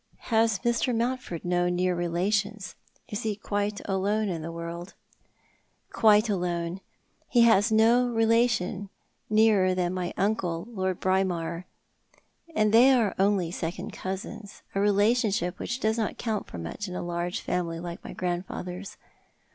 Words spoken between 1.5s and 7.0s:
near relations? Is he quite alone in the world?" "Quite alone.